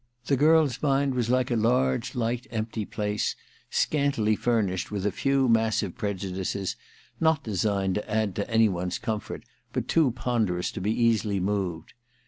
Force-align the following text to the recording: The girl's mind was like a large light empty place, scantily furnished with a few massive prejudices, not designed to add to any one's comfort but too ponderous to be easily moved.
The 0.25 0.35
girl's 0.35 0.81
mind 0.81 1.13
was 1.13 1.29
like 1.29 1.51
a 1.51 1.55
large 1.55 2.15
light 2.15 2.47
empty 2.49 2.85
place, 2.85 3.35
scantily 3.69 4.35
furnished 4.35 4.89
with 4.89 5.05
a 5.05 5.11
few 5.11 5.47
massive 5.47 5.93
prejudices, 5.95 6.75
not 7.19 7.43
designed 7.43 7.93
to 8.01 8.09
add 8.11 8.33
to 8.37 8.49
any 8.49 8.67
one's 8.67 8.97
comfort 8.97 9.43
but 9.71 9.87
too 9.87 10.09
ponderous 10.09 10.71
to 10.71 10.81
be 10.81 10.91
easily 10.91 11.39
moved. 11.39 11.93